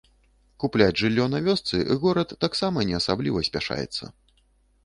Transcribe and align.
Купляць 0.63 0.95
жыллё 1.01 1.27
на 1.33 1.41
вёсцы 1.47 1.77
горад 2.05 2.35
таксама 2.47 2.87
не 2.93 2.99
асабліва 3.01 3.45
спяшаецца. 3.49 4.03